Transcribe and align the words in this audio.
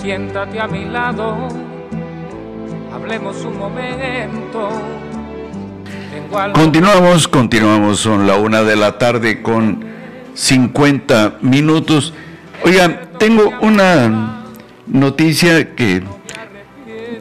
siéntate 0.00 0.58
a 0.58 0.66
mi 0.66 0.86
lado, 0.86 1.48
hablemos 2.92 3.44
un 3.44 3.58
momento. 3.58 4.70
Continuamos, 6.54 7.28
continuamos, 7.28 8.00
son 8.00 8.26
la 8.26 8.36
una 8.36 8.62
de 8.62 8.76
la 8.76 8.96
tarde 8.96 9.42
con 9.42 9.84
50 10.34 11.38
minutos. 11.42 12.14
Oigan, 12.64 13.10
tengo 13.18 13.52
una 13.60 14.44
noticia 14.86 15.74
que 15.74 16.02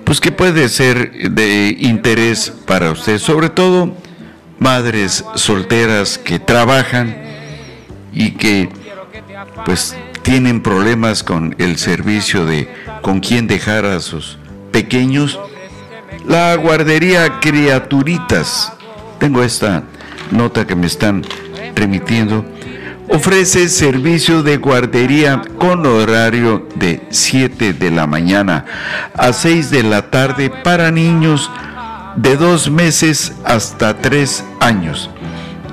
pues 0.05 0.21
que 0.21 0.31
puede 0.31 0.69
ser 0.69 1.31
de 1.31 1.75
interés 1.79 2.51
para 2.65 2.91
usted, 2.91 3.19
sobre 3.19 3.49
todo 3.49 3.93
madres 4.57 5.25
solteras 5.35 6.17
que 6.17 6.39
trabajan 6.39 7.28
y 8.13 8.31
que 8.31 8.69
pues 9.65 9.95
tienen 10.21 10.61
problemas 10.61 11.23
con 11.23 11.55
el 11.59 11.77
servicio 11.77 12.45
de 12.45 12.69
con 13.01 13.19
quién 13.19 13.47
dejar 13.47 13.85
a 13.85 13.99
sus 13.99 14.37
pequeños. 14.71 15.39
La 16.25 16.55
guardería 16.55 17.39
Criaturitas, 17.39 18.73
tengo 19.19 19.43
esta 19.43 19.83
nota 20.31 20.67
que 20.67 20.75
me 20.75 20.87
están 20.87 21.23
remitiendo 21.75 22.45
ofrece 23.09 23.69
servicio 23.69 24.43
de 24.43 24.57
guardería 24.57 25.41
con 25.57 25.85
horario 25.85 26.67
de 26.75 27.01
7 27.09 27.73
de 27.73 27.91
la 27.91 28.05
mañana 28.05 28.65
a 29.15 29.33
6 29.33 29.71
de 29.71 29.83
la 29.83 30.09
tarde 30.11 30.49
para 30.49 30.91
niños 30.91 31.49
de 32.15 32.37
2 32.37 32.69
meses 32.69 33.33
hasta 33.43 33.97
3 33.97 34.43
años. 34.59 35.09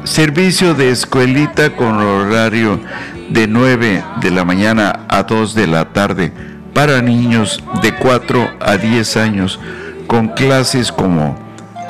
Servicio 0.07 0.75
de 0.75 0.91
escuelita 0.91 1.75
con 1.75 1.97
horario 1.97 2.81
de 3.29 3.49
9 3.49 4.05
de 4.21 4.31
la 4.31 4.45
mañana 4.45 5.01
a 5.09 5.25
2 5.25 5.53
de 5.57 5.67
la 5.67 5.93
tarde 5.93 6.33
para 6.73 7.03
niños 7.03 7.61
de 7.83 7.93
4 7.93 8.51
a 8.61 8.77
10 8.77 9.17
años 9.17 9.59
con 10.07 10.29
clases 10.29 10.93
como 10.93 11.37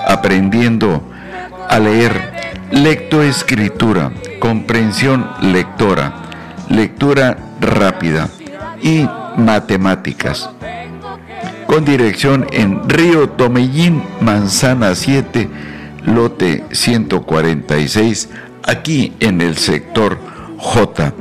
aprendiendo 0.08 1.02
a 1.68 1.78
leer, 1.78 2.32
lectoescritura, 2.72 4.10
comprensión 4.40 5.28
lectora, 5.42 6.14
lectura 6.70 7.36
rápida 7.60 8.30
y 8.82 9.06
matemáticas. 9.36 10.48
Con 11.66 11.84
dirección 11.84 12.46
en 12.50 12.88
Río 12.88 13.28
Tomellín, 13.28 14.02
Manzana 14.22 14.94
7, 14.94 15.50
lote 16.06 16.64
146, 16.72 18.30
aquí 18.62 19.12
en 19.20 19.42
el 19.42 19.56
sector 19.56 20.18
J. 20.58 21.14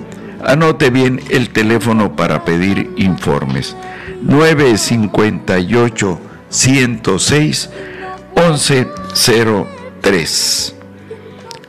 Anote 0.45 0.89
bien 0.91 1.21
el 1.29 1.49
teléfono 1.49 2.15
para 2.15 2.45
pedir 2.45 2.89
informes. 2.97 3.75
958 4.21 6.19
106 6.49 7.69
1103. 8.35 10.75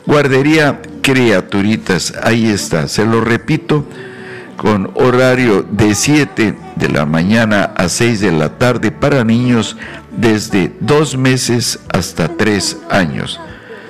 Guardería 0.07 0.81
criaturitas. 1.03 2.15
Ahí 2.23 2.49
está, 2.49 2.89
se 2.89 3.05
lo 3.05 3.21
repito, 3.21 3.85
con 4.57 4.91
horario 4.95 5.63
de 5.63 5.95
7 5.95 6.55
de 6.77 6.89
la 6.89 7.07
mañana 7.07 7.73
a 7.77 7.89
6 7.89 8.21
de 8.21 8.33
la 8.33 8.59
tarde 8.59 8.91
para 8.91 9.25
niños 9.25 9.77
desde 10.17 10.73
2 10.81 11.17
meses 11.17 11.81
hasta 11.93 12.29
3 12.29 12.79
años. 12.91 13.41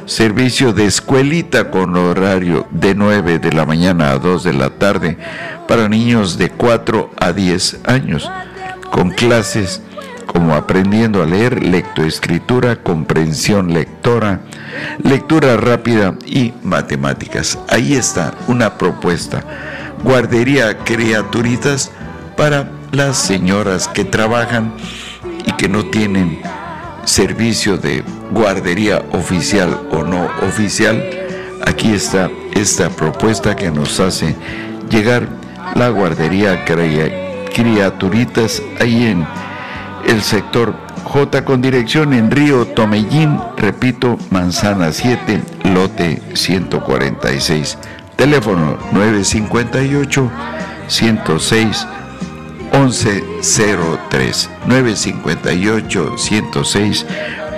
Servicio 0.07 0.73
de 0.73 0.87
escuelita 0.87 1.71
con 1.71 1.97
horario 1.97 2.67
de 2.71 2.95
9 2.95 3.39
de 3.39 3.53
la 3.53 3.67
mañana 3.67 4.13
a 4.13 4.19
2 4.19 4.45
de 4.45 4.53
la 4.53 4.71
tarde 4.71 5.19
para 5.67 5.89
niños 5.89 6.39
de 6.39 6.51
4 6.51 7.11
a 7.17 7.33
10 7.33 7.81
años, 7.85 8.31
con 8.91 9.11
clases 9.11 9.83
como 10.27 10.55
aprendiendo 10.55 11.23
a 11.23 11.27
leer, 11.27 11.63
lectoescritura, 11.63 12.83
comprensión 12.83 13.73
lectora, 13.73 14.41
lectura 15.03 15.57
rápida 15.57 16.15
y 16.27 16.53
matemáticas. 16.63 17.59
Ahí 17.69 17.95
está 17.95 18.35
una 18.47 18.77
propuesta. 18.77 19.43
Guardería 20.07 20.79
criaturitas 20.85 21.91
para 22.37 22.71
las 22.93 23.17
señoras 23.17 23.89
que 23.89 24.05
trabajan 24.05 24.73
y 25.45 25.51
que 25.55 25.69
no 25.69 25.87
tienen 25.87 26.41
servicio 27.05 27.77
de 27.77 28.05
guardería 28.31 29.05
oficial 29.11 29.89
o 29.91 30.05
no 30.05 30.29
oficial. 30.47 31.05
Aquí 31.67 31.93
está 31.93 32.31
esta 32.55 32.89
propuesta 32.89 33.57
que 33.57 33.73
nos 33.73 33.99
hace 33.99 34.37
llegar 34.89 35.29
la 35.75 35.89
guardería 35.89 36.65
criaturitas 36.65 38.63
ahí 38.79 39.07
en 39.07 39.27
el 40.07 40.23
sector 40.23 40.73
J 41.03 41.45
con 41.45 41.61
dirección 41.61 42.15
en 42.15 42.31
Río 42.31 42.65
Tomellín, 42.65 43.41
repito, 43.57 44.19
Manzana 44.31 44.93
7, 44.93 45.43
lote 45.75 46.23
146. 46.35 47.77
Teléfono 48.17 48.79
958 48.93 50.31
106 50.89 51.87
1103. 52.73 54.51
958 54.67 56.19
106 56.19 57.07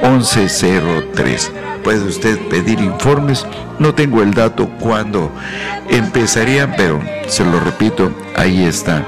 1103. 0.02 1.52
Puede 1.84 2.04
usted 2.04 2.38
pedir 2.48 2.80
informes. 2.80 3.46
No 3.78 3.94
tengo 3.94 4.22
el 4.22 4.34
dato 4.34 4.69
cuándo 4.80 5.30
empezarían, 5.88 6.75
pero 6.76 7.00
se 7.28 7.44
lo 7.44 7.60
repito, 7.60 8.12
ahí 8.36 8.64
está 8.64 9.04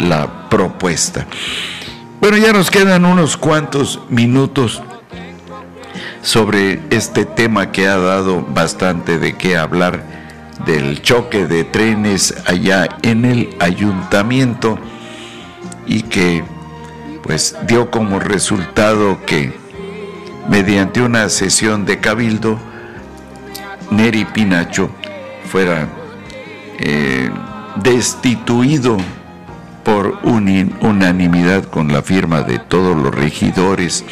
la 0.00 0.48
propuesta. 0.48 1.26
Bueno, 2.20 2.36
ya 2.36 2.52
nos 2.52 2.70
quedan 2.70 3.04
unos 3.04 3.36
cuantos 3.36 4.00
minutos 4.08 4.82
sobre 6.22 6.80
este 6.90 7.24
tema 7.24 7.70
que 7.70 7.86
ha 7.86 7.96
dado 7.96 8.42
bastante 8.42 9.18
de 9.18 9.36
qué 9.36 9.56
hablar 9.56 10.23
del 10.64 11.02
choque 11.02 11.46
de 11.46 11.64
trenes 11.64 12.34
allá 12.46 12.88
en 13.02 13.24
el 13.24 13.56
ayuntamiento 13.60 14.78
y 15.86 16.02
que 16.02 16.44
pues 17.22 17.56
dio 17.66 17.90
como 17.90 18.20
resultado 18.20 19.18
que 19.24 19.52
mediante 20.48 21.00
una 21.00 21.28
sesión 21.28 21.84
de 21.86 22.00
cabildo 22.00 22.58
Neri 23.90 24.24
Pinacho 24.24 24.90
fuera 25.46 25.88
eh, 26.78 27.30
destituido 27.82 28.96
por 29.84 30.18
unanimidad 30.24 31.64
con 31.64 31.92
la 31.92 32.02
firma 32.02 32.42
de 32.42 32.58
todos 32.58 32.96
los 32.96 33.14
regidores, 33.14 34.04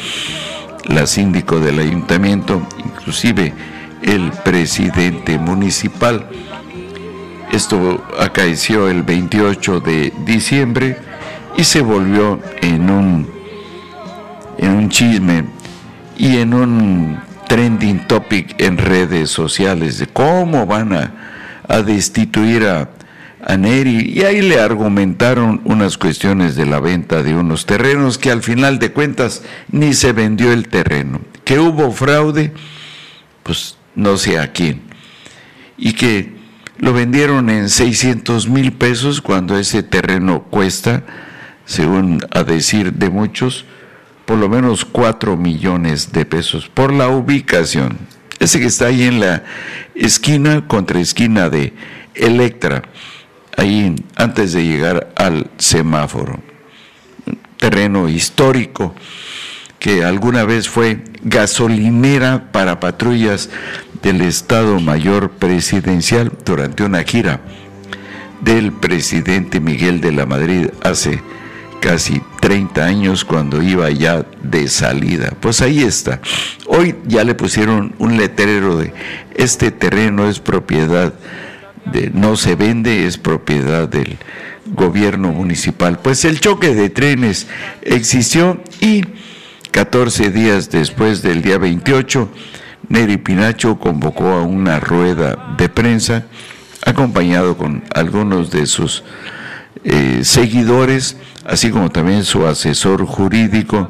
la 0.85 1.07
síndico 1.07 1.59
del 1.59 1.79
ayuntamiento, 1.79 2.61
inclusive 2.85 3.53
el 4.03 4.31
presidente 4.43 5.37
municipal. 5.37 6.27
Esto 7.51 8.03
acaeció 8.19 8.89
el 8.89 9.03
28 9.03 9.79
de 9.79 10.13
diciembre 10.25 10.97
y 11.57 11.63
se 11.63 11.81
volvió 11.81 12.39
en 12.61 12.89
un, 12.89 13.29
en 14.57 14.71
un 14.71 14.89
chisme 14.89 15.45
y 16.17 16.37
en 16.37 16.53
un 16.53 17.19
trending 17.47 18.07
topic 18.07 18.59
en 18.59 18.77
redes 18.77 19.29
sociales 19.29 19.99
de 19.99 20.07
cómo 20.07 20.65
van 20.65 20.93
a, 20.93 21.13
a 21.67 21.81
destituir 21.81 22.65
a 22.65 22.89
a 23.45 23.57
Neri 23.57 24.13
y 24.15 24.23
ahí 24.23 24.41
le 24.41 24.59
argumentaron 24.59 25.61
unas 25.65 25.97
cuestiones 25.97 26.55
de 26.55 26.65
la 26.65 26.79
venta 26.79 27.23
de 27.23 27.35
unos 27.35 27.65
terrenos 27.65 28.17
que 28.17 28.31
al 28.31 28.41
final 28.41 28.79
de 28.79 28.91
cuentas 28.91 29.43
ni 29.69 29.93
se 29.93 30.13
vendió 30.13 30.53
el 30.53 30.69
terreno, 30.69 31.19
que 31.43 31.59
hubo 31.59 31.91
fraude, 31.91 32.53
pues 33.43 33.77
no 33.95 34.17
sé 34.17 34.39
a 34.39 34.51
quién, 34.51 34.81
y 35.77 35.93
que 35.93 36.33
lo 36.77 36.93
vendieron 36.93 37.49
en 37.49 37.69
600 37.69 38.49
mil 38.49 38.73
pesos 38.73 39.21
cuando 39.21 39.57
ese 39.57 39.83
terreno 39.83 40.43
cuesta, 40.43 41.03
según 41.65 42.19
a 42.31 42.43
decir 42.43 42.93
de 42.93 43.09
muchos, 43.09 43.65
por 44.25 44.37
lo 44.37 44.49
menos 44.49 44.85
4 44.85 45.37
millones 45.37 46.11
de 46.11 46.25
pesos 46.25 46.69
por 46.69 46.91
la 46.93 47.09
ubicación. 47.09 47.97
Ese 48.39 48.59
que 48.59 48.65
está 48.65 48.87
ahí 48.87 49.03
en 49.03 49.19
la 49.19 49.43
esquina 49.95 50.67
contra 50.67 50.99
esquina 50.99 51.49
de 51.49 51.73
Electra 52.15 52.83
ahí 53.57 53.95
antes 54.15 54.53
de 54.53 54.65
llegar 54.65 55.13
al 55.15 55.49
semáforo. 55.57 56.39
terreno 57.57 58.09
histórico 58.09 58.93
que 59.83 60.05
alguna 60.05 60.45
vez 60.45 60.69
fue 60.69 61.03
gasolinera 61.23 62.53
para 62.53 62.79
patrullas 62.79 63.49
del 64.01 64.21
Estado 64.21 64.79
Mayor 64.79 65.31
Presidencial 65.31 66.31
durante 66.45 66.85
una 66.85 67.03
gira 67.03 67.41
del 68.39 68.71
presidente 68.71 69.59
Miguel 69.59 69.99
de 69.99 70.13
la 70.13 70.25
Madrid 70.25 70.69
hace 70.83 71.21
casi 71.81 72.21
30 72.39 72.81
años 72.81 73.25
cuando 73.25 73.61
iba 73.61 73.89
ya 73.89 74.25
de 74.41 74.69
salida. 74.69 75.33
Pues 75.41 75.59
ahí 75.59 75.83
está. 75.83 76.21
Hoy 76.65 76.95
ya 77.05 77.25
le 77.25 77.35
pusieron 77.35 77.93
un 77.99 78.15
letrero 78.15 78.77
de 78.77 78.93
este 79.35 79.69
terreno 79.69 80.29
es 80.29 80.39
propiedad 80.39 81.13
de 81.91 82.09
no 82.09 82.37
se 82.37 82.55
vende, 82.55 83.05
es 83.05 83.17
propiedad 83.17 83.89
del 83.89 84.17
gobierno 84.65 85.33
municipal. 85.33 85.99
Pues 85.99 86.23
el 86.23 86.39
choque 86.39 86.73
de 86.73 86.89
trenes 86.89 87.47
existió 87.81 88.63
y 88.79 89.03
14 89.73 90.29
días 90.29 90.69
después 90.69 91.23
del 91.23 91.41
día 91.41 91.57
28, 91.57 92.29
Neri 92.89 93.17
Pinacho 93.17 93.79
convocó 93.79 94.27
a 94.27 94.43
una 94.43 94.79
rueda 94.79 95.55
de 95.57 95.67
prensa 95.67 96.25
acompañado 96.85 97.57
con 97.57 97.83
algunos 97.95 98.51
de 98.51 98.67
sus 98.67 99.03
eh, 99.83 100.19
seguidores, 100.23 101.17
así 101.43 101.71
como 101.71 101.89
también 101.89 102.23
su 102.23 102.45
asesor 102.45 103.03
jurídico, 103.07 103.89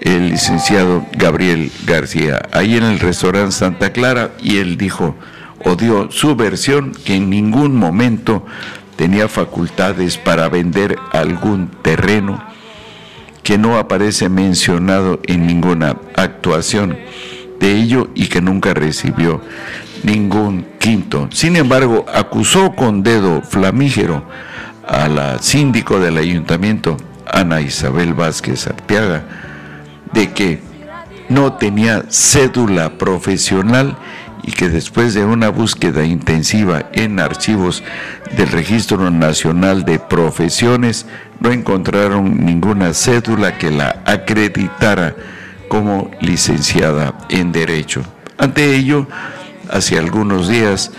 el 0.00 0.30
licenciado 0.30 1.04
Gabriel 1.12 1.70
García, 1.84 2.40
ahí 2.52 2.74
en 2.74 2.84
el 2.84 2.98
restaurante 2.98 3.52
Santa 3.52 3.92
Clara, 3.92 4.30
y 4.42 4.56
él 4.56 4.78
dijo, 4.78 5.16
o 5.66 5.76
dio 5.76 6.10
su 6.10 6.34
versión, 6.34 6.92
que 7.04 7.16
en 7.16 7.28
ningún 7.28 7.76
momento 7.76 8.46
tenía 8.96 9.28
facultades 9.28 10.16
para 10.16 10.48
vender 10.48 10.96
algún 11.12 11.68
terreno 11.82 12.53
que 13.44 13.58
no 13.58 13.78
aparece 13.78 14.28
mencionado 14.28 15.20
en 15.26 15.46
ninguna 15.46 15.98
actuación 16.16 16.98
de 17.60 17.72
ello 17.72 18.08
y 18.14 18.26
que 18.26 18.40
nunca 18.40 18.74
recibió 18.74 19.40
ningún 20.02 20.66
quinto. 20.80 21.28
Sin 21.30 21.54
embargo, 21.54 22.06
acusó 22.12 22.72
con 22.74 23.02
dedo 23.02 23.42
flamígero 23.42 24.24
a 24.86 25.08
la 25.08 25.38
síndico 25.38 26.00
del 26.00 26.16
ayuntamiento, 26.16 26.96
Ana 27.26 27.60
Isabel 27.60 28.14
Vázquez 28.14 28.66
Arteaga, 28.66 29.22
de 30.12 30.32
que 30.32 30.60
no 31.28 31.54
tenía 31.54 32.04
cédula 32.08 32.98
profesional 32.98 33.96
y 34.46 34.52
que 34.52 34.68
después 34.68 35.14
de 35.14 35.24
una 35.24 35.48
búsqueda 35.48 36.04
intensiva 36.04 36.86
en 36.92 37.18
archivos 37.18 37.82
del 38.36 38.48
Registro 38.48 39.10
Nacional 39.10 39.84
de 39.84 39.98
Profesiones 39.98 41.06
no 41.40 41.50
encontraron 41.50 42.44
ninguna 42.44 42.92
cédula 42.92 43.56
que 43.56 43.70
la 43.70 44.02
acreditara 44.04 45.14
como 45.68 46.10
licenciada 46.20 47.14
en 47.30 47.52
Derecho. 47.52 48.02
Ante 48.36 48.76
ello, 48.76 49.06
hace 49.70 49.98
algunos 49.98 50.48
días, 50.48 50.90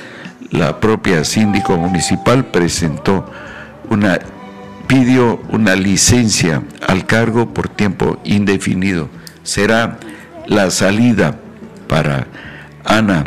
la 0.49 0.79
propia 0.79 1.23
síndico 1.23 1.77
municipal 1.77 2.45
presentó 2.45 3.29
una 3.89 4.19
pidió 4.87 5.41
una 5.49 5.75
licencia 5.75 6.61
al 6.87 7.05
cargo 7.05 7.53
por 7.53 7.69
tiempo 7.69 8.19
indefinido. 8.23 9.09
Será 9.43 9.97
la 10.47 10.69
salida 10.69 11.39
para 11.87 12.27
Ana 12.83 13.25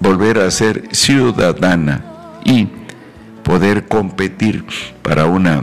volver 0.00 0.38
a 0.38 0.50
ser 0.50 0.84
ciudadana 0.92 2.04
y 2.44 2.68
poder 3.42 3.86
competir 3.86 4.64
para 5.02 5.26
una 5.26 5.62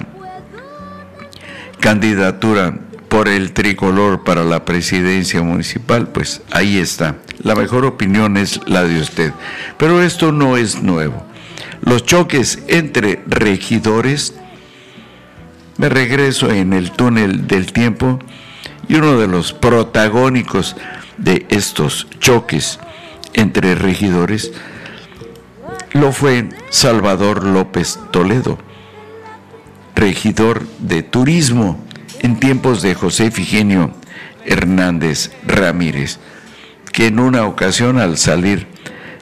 candidatura 1.80 2.74
por 3.10 3.28
el 3.28 3.52
tricolor 3.54 4.24
para 4.24 4.44
la 4.44 4.66
presidencia 4.66 5.44
municipal, 5.44 6.08
pues 6.08 6.42
ahí 6.50 6.78
está. 6.78 7.18
La 7.44 7.56
mejor 7.56 7.86
opinión 7.86 8.38
es 8.38 8.60
la 8.66 8.84
de 8.84 9.00
usted. 9.00 9.34
Pero 9.78 10.02
esto 10.02 10.32
no 10.32 10.58
es 10.58 10.82
nuevo. 10.82 11.24
Los 11.82 12.06
choques 12.06 12.64
entre 12.68 13.22
regidores, 13.28 14.34
me 15.78 15.90
regreso 15.90 16.50
en 16.50 16.74
el 16.74 16.92
túnel 16.92 17.46
del 17.46 17.72
tiempo, 17.74 18.20
y 18.88 18.96
uno 18.96 19.20
de 19.20 19.28
los 19.28 19.54
protagónicos 19.54 20.76
de 21.18 21.46
estos 21.50 22.08
choques 22.20 22.80
entre 23.34 23.76
regidores 23.76 24.52
lo 25.94 26.12
fue 26.12 26.50
Salvador 26.70 27.44
López 27.44 28.00
Toledo, 28.12 28.58
regidor 29.96 30.68
de 30.80 31.04
turismo 31.04 31.84
en 32.22 32.40
tiempos 32.40 32.82
de 32.82 32.96
José 32.96 33.32
Figenio 33.32 33.92
Hernández 34.46 35.32
Ramírez, 35.46 36.20
que 36.92 37.08
en 37.08 37.20
una 37.20 37.46
ocasión 37.46 38.00
al 38.00 38.18
salir 38.18 38.68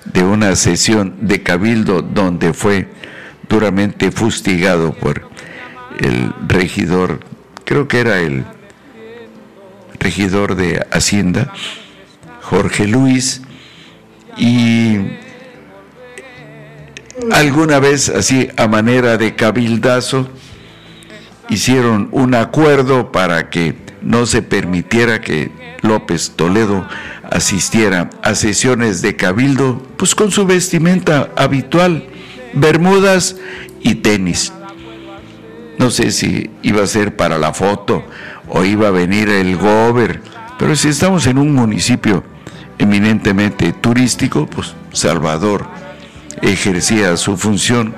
de 0.06 0.24
una 0.24 0.56
sesión 0.56 1.16
de 1.22 1.44
cabildo 1.44 2.02
donde 2.02 2.54
fue 2.54 2.88
duramente 3.50 4.12
fustigado 4.12 4.94
por 4.94 5.30
el 6.00 6.34
regidor, 6.48 7.20
creo 7.66 7.88
que 7.88 8.00
era 8.00 8.20
el 8.20 8.46
regidor 10.00 10.56
de 10.56 10.86
Hacienda, 10.92 11.54
Jorge 12.42 12.88
Luis, 12.88 13.42
y 14.38 14.98
alguna 17.32 17.80
vez 17.80 18.10
así 18.10 18.50
a 18.58 18.68
manera 18.68 19.18
de 19.18 19.36
cabildazo 19.36 20.28
hicieron 21.50 22.08
un 22.12 22.34
acuerdo 22.36 23.12
para 23.12 23.50
que 23.50 23.76
no 24.02 24.26
se 24.26 24.42
permitiera 24.42 25.22
que 25.22 25.52
López 25.82 26.32
Toledo 26.36 26.88
asistiera 27.30 28.10
a 28.24 28.36
sesiones 28.36 29.02
de 29.02 29.16
cabildo, 29.16 29.82
pues 29.98 30.16
con 30.16 30.32
su 30.32 30.46
vestimenta 30.46 31.30
habitual, 31.36 32.06
bermudas 32.54 33.38
y 33.82 33.96
tenis. 33.96 34.54
No 35.78 35.90
sé 35.90 36.12
si 36.12 36.50
iba 36.62 36.84
a 36.84 36.88
ser 36.88 37.16
para 37.16 37.38
la 37.38 37.54
foto 37.54 38.04
o 38.48 38.64
iba 38.64 38.88
a 38.88 38.92
venir 38.92 39.30
el 39.30 39.58
gober, 39.58 40.22
pero 40.60 40.76
si 40.76 40.90
estamos 40.90 41.26
en 41.28 41.38
un 41.38 41.54
municipio 41.54 42.24
eminentemente 42.82 43.74
turístico, 43.74 44.48
pues 44.48 44.74
Salvador 44.92 45.68
ejercía 46.42 47.16
su 47.16 47.38
función 47.38 47.94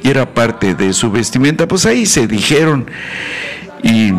y 0.00 0.10
era 0.10 0.32
parte 0.32 0.76
de 0.76 0.92
su 0.92 1.10
vestimenta, 1.10 1.66
pues 1.66 1.86
ahí 1.86 2.06
se 2.06 2.28
dijeron 2.28 2.86
y 3.82 4.12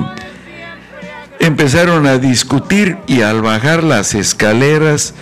empezaron 1.40 2.06
a 2.06 2.18
discutir 2.18 2.98
y 3.08 3.22
al 3.22 3.42
bajar 3.42 3.83
las 3.83 4.14
escaleras, 4.14 5.14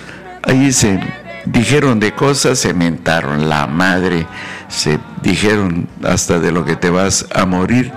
ahí 0.42 0.72
se 0.72 1.00
dijeron 1.46 2.00
de 2.00 2.14
cosas, 2.16 2.58
se 2.58 2.74
mentaron 2.74 3.50
la 3.50 3.68
madre, 3.68 4.26
se 4.68 4.98
dijeron 5.22 5.88
hasta 6.04 6.40
de 6.40 6.52
lo 6.52 6.66
que 6.66 6.76
te 6.76 6.90
vas 6.90 7.28
a 7.36 7.46
morir 7.46 7.92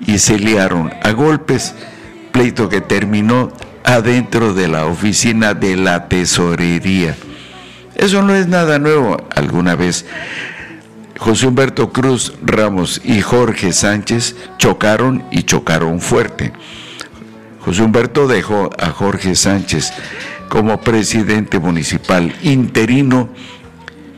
y 0.00 0.18
se 0.18 0.40
liaron 0.40 0.92
a 1.04 1.12
golpes, 1.12 1.72
pleito 2.32 2.68
que 2.68 2.80
terminó 2.80 3.52
adentro 3.90 4.54
de 4.54 4.68
la 4.68 4.86
oficina 4.86 5.54
de 5.54 5.76
la 5.76 6.08
tesorería. 6.08 7.16
Eso 7.96 8.22
no 8.22 8.34
es 8.34 8.46
nada 8.46 8.78
nuevo. 8.78 9.16
Alguna 9.34 9.74
vez 9.74 10.06
José 11.18 11.46
Humberto 11.46 11.92
Cruz 11.92 12.32
Ramos 12.42 13.00
y 13.04 13.20
Jorge 13.20 13.72
Sánchez 13.72 14.36
chocaron 14.58 15.24
y 15.30 15.42
chocaron 15.42 16.00
fuerte. 16.00 16.52
José 17.60 17.82
Humberto 17.82 18.26
dejó 18.26 18.70
a 18.78 18.90
Jorge 18.90 19.34
Sánchez 19.34 19.92
como 20.48 20.80
presidente 20.80 21.58
municipal 21.58 22.34
interino, 22.42 23.28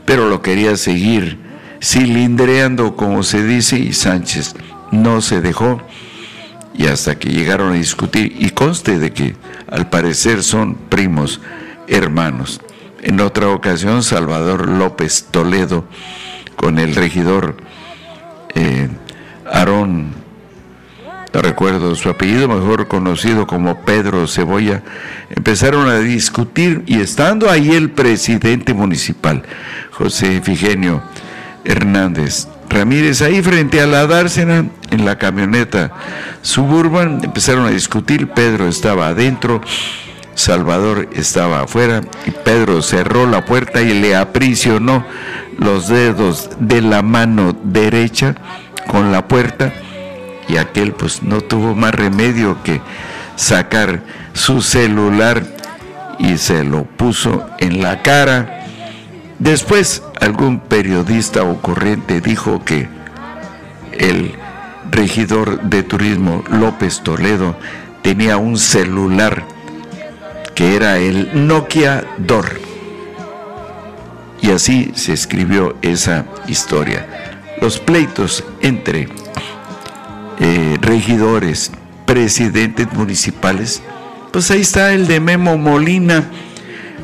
pero 0.04 0.28
lo 0.28 0.42
quería 0.42 0.76
seguir 0.76 1.38
cilindreando, 1.82 2.94
como 2.94 3.22
se 3.22 3.44
dice, 3.44 3.78
y 3.78 3.92
Sánchez 3.92 4.54
no 4.92 5.20
se 5.20 5.40
dejó. 5.40 5.80
Y 6.74 6.86
hasta 6.86 7.18
que 7.18 7.28
llegaron 7.28 7.72
a 7.72 7.76
discutir, 7.76 8.34
y 8.38 8.50
conste 8.50 8.98
de 8.98 9.12
que 9.12 9.36
al 9.70 9.88
parecer 9.90 10.42
son 10.42 10.74
primos 10.74 11.40
hermanos. 11.86 12.60
En 13.02 13.20
otra 13.20 13.48
ocasión, 13.48 14.02
Salvador 14.02 14.68
López 14.68 15.28
Toledo, 15.30 15.84
con 16.56 16.78
el 16.78 16.94
regidor 16.94 17.56
eh, 18.54 18.88
Aarón, 19.50 20.22
no 21.32 21.40
recuerdo 21.40 21.94
su 21.94 22.10
apellido, 22.10 22.46
mejor 22.46 22.88
conocido 22.88 23.46
como 23.46 23.80
Pedro 23.80 24.26
Cebolla, 24.26 24.82
empezaron 25.34 25.88
a 25.88 25.98
discutir 25.98 26.82
y 26.86 27.00
estando 27.00 27.50
ahí 27.50 27.70
el 27.70 27.90
presidente 27.90 28.74
municipal, 28.74 29.42
José 29.90 30.42
Figenio 30.42 31.02
Hernández 31.64 32.48
Ramírez, 32.72 33.20
ahí 33.22 33.42
frente 33.42 33.80
a 33.80 33.86
la 33.86 34.06
dársena, 34.06 34.66
en 34.90 35.04
la 35.04 35.18
camioneta 35.18 35.92
suburban, 36.40 37.20
empezaron 37.22 37.66
a 37.66 37.70
discutir, 37.70 38.28
Pedro 38.28 38.66
estaba 38.66 39.08
adentro, 39.08 39.60
Salvador 40.34 41.08
estaba 41.12 41.60
afuera 41.60 42.00
y 42.26 42.30
Pedro 42.30 42.82
cerró 42.82 43.26
la 43.26 43.44
puerta 43.44 43.82
y 43.82 44.00
le 44.00 44.16
aprisionó 44.16 45.04
los 45.58 45.88
dedos 45.88 46.50
de 46.58 46.80
la 46.80 47.02
mano 47.02 47.54
derecha 47.62 48.34
con 48.88 49.12
la 49.12 49.28
puerta 49.28 49.72
y 50.48 50.56
aquel 50.56 50.92
pues 50.92 51.22
no 51.22 51.40
tuvo 51.42 51.74
más 51.74 51.94
remedio 51.94 52.62
que 52.62 52.80
sacar 53.36 54.02
su 54.32 54.62
celular 54.62 55.44
y 56.18 56.38
se 56.38 56.64
lo 56.64 56.84
puso 56.84 57.46
en 57.58 57.82
la 57.82 58.02
cara. 58.02 58.66
Después, 59.38 60.02
algún 60.22 60.60
periodista 60.60 61.42
o 61.42 61.60
corriente 61.60 62.20
dijo 62.20 62.64
que 62.64 62.88
el 63.92 64.32
regidor 64.88 65.62
de 65.62 65.82
turismo 65.82 66.44
López 66.48 67.00
Toledo 67.02 67.56
tenía 68.02 68.36
un 68.36 68.56
celular 68.56 69.44
que 70.54 70.76
era 70.76 70.98
el 70.98 71.46
Nokia 71.46 72.04
Dor. 72.18 72.60
Y 74.40 74.50
así 74.52 74.92
se 74.94 75.12
escribió 75.12 75.76
esa 75.82 76.26
historia. 76.46 77.06
Los 77.60 77.80
pleitos 77.80 78.44
entre 78.60 79.08
eh, 80.38 80.78
regidores, 80.80 81.72
presidentes 82.06 82.92
municipales, 82.92 83.82
pues 84.32 84.50
ahí 84.52 84.60
está 84.60 84.92
el 84.92 85.08
de 85.08 85.18
Memo 85.18 85.58
Molina 85.58 86.24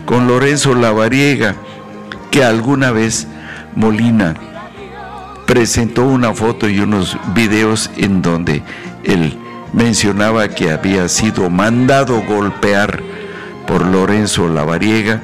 con 0.07 0.29
Lorenzo 0.29 0.75
Lavariega, 0.75 1.57
que 2.31 2.45
alguna 2.45 2.91
vez 2.91 3.27
Molina 3.75 4.35
presentó 5.47 6.05
una 6.05 6.35
foto 6.35 6.69
y 6.69 6.81
unos 6.81 7.17
videos 7.35 7.91
en 7.97 8.23
donde 8.23 8.63
él 9.05 9.39
mencionaba 9.73 10.49
que 10.49 10.71
había 10.71 11.09
sido 11.09 11.51
mandado 11.51 12.23
golpear 12.23 13.03
por 13.67 13.87
Lorenzo 13.87 14.49
Lavariega 14.49 15.23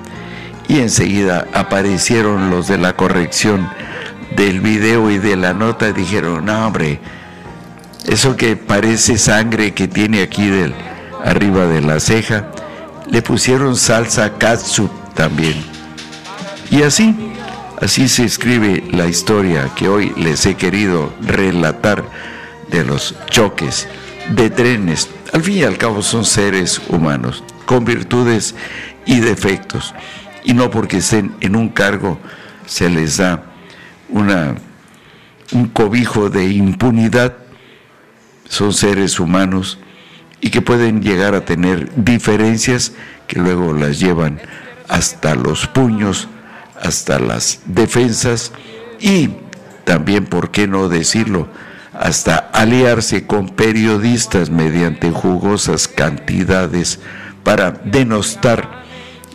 y 0.69 0.79
enseguida 0.79 1.47
aparecieron 1.53 2.51
los 2.51 2.69
de 2.69 2.79
la 2.79 2.95
corrección 2.95 3.69
del 4.37 4.61
video 4.61 5.11
y 5.11 5.19
de 5.19 5.37
la 5.37 5.55
nota 5.55 5.89
y 5.89 5.93
dijeron, 5.93 6.47
no 6.47 6.67
hombre, 6.67 7.01
eso 8.07 8.37
que 8.37 8.57
parece 8.57 9.19
sangre 9.19 9.73
que 9.73 9.89
tiene 9.89 10.23
aquí 10.23 10.47
del, 10.49 10.75
arriba 11.25 11.67
de 11.67 11.81
la 11.81 12.01
ceja, 12.01 12.47
le 13.11 13.23
pusieron 13.23 13.77
salsa 13.77 14.39
katsu 14.39 14.89
también. 15.15 15.74
Y 16.71 16.83
así, 16.83 17.15
así 17.81 18.09
se 18.09 18.25
escribe 18.25 18.85
la 18.91 19.07
historia 19.07 19.71
que 19.77 19.89
hoy 19.89 20.13
les 20.17 20.45
he 20.47 20.55
querido 20.55 21.13
relatar 21.23 22.05
de 22.71 22.85
los 22.85 23.15
choques 23.31 23.89
de 24.31 24.51
trenes. 24.51 25.09
Al 25.33 25.43
fin 25.43 25.59
y 25.59 25.63
al 25.65 25.79
cabo 25.79 26.03
son 26.03 26.25
seres 26.25 26.81
humanos 26.89 27.43
con 27.67 27.85
virtudes 27.85 28.55
y 29.07 29.21
defectos. 29.21 29.95
Y 30.45 30.55
no 30.55 30.71
porque 30.71 30.99
estén 30.99 31.35
en 31.41 31.57
un 31.57 31.69
cargo 31.69 32.19
se 32.67 32.89
les 32.89 33.19
da 33.19 33.43
una, 34.09 34.55
un 35.53 35.69
cobijo 35.69 36.31
de 36.31 36.47
impunidad. 36.47 37.37
Son 38.49 38.73
seres 38.73 39.19
humanos 39.19 39.79
y 40.41 40.51
que 40.51 40.61
pueden 40.61 41.03
llegar 41.03 41.35
a 41.35 41.45
tener 41.45 41.91
diferencias 41.97 42.93
que 43.27 43.41
luego 43.41 43.73
las 43.73 43.99
llevan 43.99 44.41
hasta 44.89 45.35
los 45.35 45.67
puños, 45.67 46.29
hasta 46.81 47.19
las 47.19 47.61
defensas 47.67 48.53
y 49.01 49.31
también, 49.85 50.27
¿por 50.27 50.51
qué 50.51 50.67
no 50.67 50.89
decirlo?, 50.89 51.49
hasta 51.93 52.37
aliarse 52.53 53.27
con 53.27 53.51
periodistas 53.51 54.51
mediante 54.51 55.13
jugosas 55.13 55.87
cantidades 55.87 56.99
para 57.45 57.71
denostar 57.71 58.83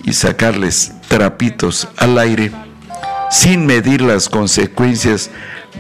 y 0.04 0.12
sacarles 0.12 0.92
trapitos 1.08 1.88
al 1.96 2.18
aire 2.20 2.52
sin 3.32 3.66
medir 3.66 4.02
las 4.02 4.28
consecuencias 4.28 5.30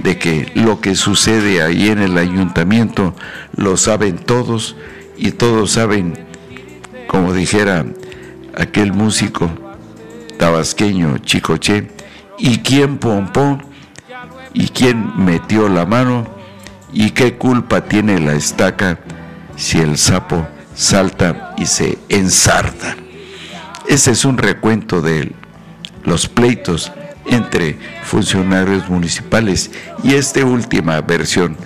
de 0.03 0.17
que 0.17 0.51
lo 0.55 0.79
que 0.79 0.95
sucede 0.95 1.61
ahí 1.61 1.89
en 1.89 1.99
el 1.99 2.17
ayuntamiento 2.17 3.13
lo 3.55 3.75
saben 3.75 4.17
todos 4.17 4.75
y 5.17 5.31
todos 5.31 5.71
saben, 5.71 6.27
como 7.07 7.33
dijera 7.33 7.85
aquel 8.55 8.93
músico 8.93 9.51
tabasqueño 10.39 11.17
Chicoche, 11.19 11.89
y 12.39 12.59
quién 12.59 12.97
pompó 12.97 13.59
y 14.53 14.69
quién 14.69 15.23
metió 15.23 15.67
la 15.67 15.85
mano 15.85 16.25
y 16.93 17.11
qué 17.11 17.35
culpa 17.35 17.81
tiene 17.81 18.19
la 18.19 18.33
estaca 18.33 18.97
si 19.57 19.79
el 19.79 19.97
sapo 19.97 20.47
salta 20.73 21.53
y 21.57 21.65
se 21.65 21.99
ensarta. 22.07 22.95
Ese 23.87 24.11
es 24.11 24.23
un 24.23 24.37
recuento 24.37 25.01
de 25.01 25.33
los 26.05 26.27
pleitos 26.29 26.91
entre 27.25 27.77
funcionarios 28.03 28.89
municipales 28.89 29.69
y 30.03 30.13
esta 30.13 30.45
última 30.45 31.01
versión 31.01 31.57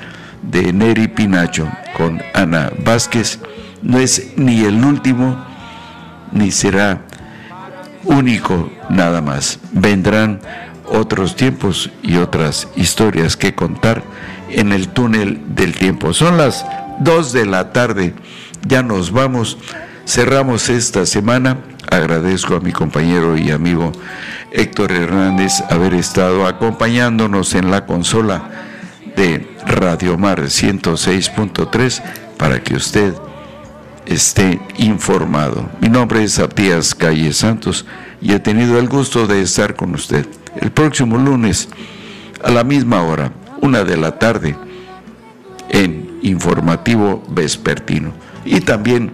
de 0.41 0.73
Neri 0.73 1.07
Pinacho 1.07 1.69
con 1.95 2.21
Ana 2.33 2.71
Vázquez. 2.83 3.39
No 3.83 3.99
es 3.99 4.33
ni 4.35 4.65
el 4.65 4.83
último 4.83 5.45
ni 6.31 6.51
será 6.51 7.05
único 8.05 8.69
nada 8.89 9.21
más. 9.21 9.59
Vendrán 9.71 10.39
otros 10.85 11.35
tiempos 11.35 11.89
y 12.01 12.17
otras 12.17 12.67
historias 12.75 13.37
que 13.37 13.55
contar 13.55 14.03
en 14.49 14.71
el 14.71 14.89
túnel 14.89 15.41
del 15.55 15.73
tiempo. 15.73 16.13
Son 16.13 16.37
las 16.37 16.65
2 16.99 17.33
de 17.33 17.45
la 17.45 17.71
tarde 17.73 18.13
ya 18.67 18.83
nos 18.83 19.11
vamos. 19.11 19.57
Cerramos 20.05 20.69
esta 20.69 21.05
semana. 21.05 21.57
Agradezco 21.89 22.55
a 22.55 22.59
mi 22.59 22.71
compañero 22.71 23.37
y 23.37 23.51
amigo 23.51 23.91
Héctor 24.51 24.91
Hernández 24.91 25.61
haber 25.69 25.93
estado 25.93 26.47
acompañándonos 26.47 27.53
en 27.55 27.69
la 27.69 27.85
consola 27.85 28.49
de 29.15 29.47
Radio 29.65 30.17
Mar 30.17 30.41
106.3 30.41 32.01
para 32.37 32.63
que 32.63 32.75
usted 32.75 33.13
esté 34.05 34.59
informado. 34.77 35.69
Mi 35.81 35.89
nombre 35.89 36.23
es 36.23 36.39
Apías 36.39 36.95
Calle 36.95 37.33
Santos 37.33 37.85
y 38.21 38.33
he 38.33 38.39
tenido 38.39 38.79
el 38.79 38.87
gusto 38.87 39.27
de 39.27 39.41
estar 39.41 39.75
con 39.75 39.93
usted 39.95 40.25
el 40.59 40.71
próximo 40.71 41.17
lunes 41.17 41.69
a 42.43 42.51
la 42.51 42.63
misma 42.63 43.03
hora, 43.03 43.31
una 43.61 43.83
de 43.83 43.97
la 43.97 44.19
tarde, 44.19 44.55
en 45.69 46.19
Informativo 46.21 47.23
Vespertino. 47.29 48.11
Y 48.45 48.61
también 48.61 49.13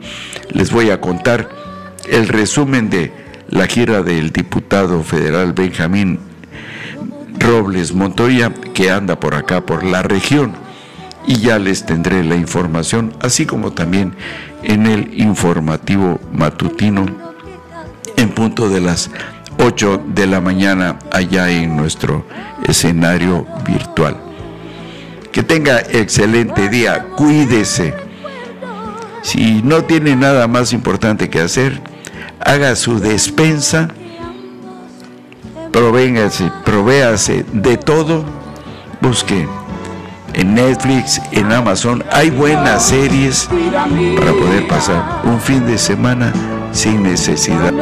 les 0.51 0.71
voy 0.71 0.89
a 0.89 0.99
contar 0.99 1.49
el 2.09 2.27
resumen 2.27 2.89
de 2.89 3.11
la 3.49 3.67
gira 3.67 4.03
del 4.03 4.31
diputado 4.31 5.03
federal 5.03 5.53
Benjamín 5.53 6.19
Robles 7.39 7.93
Montoya, 7.93 8.53
que 8.73 8.91
anda 8.91 9.19
por 9.19 9.35
acá, 9.35 9.65
por 9.65 9.83
la 9.83 10.01
región. 10.03 10.53
Y 11.27 11.39
ya 11.39 11.59
les 11.59 11.85
tendré 11.85 12.23
la 12.23 12.35
información, 12.35 13.13
así 13.21 13.45
como 13.45 13.71
también 13.71 14.15
en 14.63 14.87
el 14.87 15.19
informativo 15.19 16.19
matutino 16.31 17.05
en 18.17 18.29
punto 18.29 18.69
de 18.69 18.81
las 18.81 19.11
8 19.59 20.01
de 20.07 20.27
la 20.27 20.41
mañana 20.41 20.97
allá 21.11 21.49
en 21.49 21.75
nuestro 21.75 22.25
escenario 22.67 23.45
virtual. 23.65 24.17
Que 25.31 25.43
tenga 25.43 25.79
excelente 25.79 26.69
día, 26.69 27.05
cuídese 27.15 27.93
si 29.21 29.61
no 29.63 29.83
tiene 29.83 30.15
nada 30.15 30.47
más 30.47 30.73
importante 30.73 31.29
que 31.29 31.41
hacer, 31.41 31.81
haga 32.39 32.75
su 32.75 32.99
despensa, 32.99 33.89
provéngase, 35.71 36.51
provéase 36.65 37.45
de 37.53 37.77
todo, 37.77 38.23
busque 39.01 39.47
en 40.39 40.55
Netflix, 40.55 41.21
en 41.31 41.51
Amazon, 41.51 42.03
hay 42.11 42.29
buenas 42.29 42.87
series 42.87 43.49
para 44.17 44.31
poder 44.31 44.67
pasar 44.67 45.21
un 45.25 45.39
fin 45.39 45.65
de 45.65 45.77
semana 45.77 46.31
sin 46.71 47.03
necesidad. 47.03 47.73